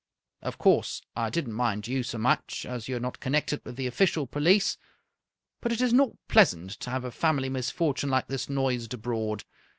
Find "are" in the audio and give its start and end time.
2.95-2.99